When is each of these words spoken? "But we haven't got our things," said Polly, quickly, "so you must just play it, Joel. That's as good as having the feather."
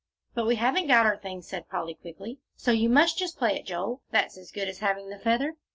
"But 0.33 0.47
we 0.47 0.55
haven't 0.55 0.87
got 0.87 1.05
our 1.05 1.15
things," 1.15 1.47
said 1.47 1.69
Polly, 1.69 1.93
quickly, 1.93 2.39
"so 2.55 2.71
you 2.71 2.89
must 2.89 3.19
just 3.19 3.37
play 3.37 3.55
it, 3.55 3.67
Joel. 3.67 4.01
That's 4.09 4.35
as 4.35 4.49
good 4.49 4.67
as 4.67 4.79
having 4.79 5.09
the 5.11 5.19
feather." 5.19 5.57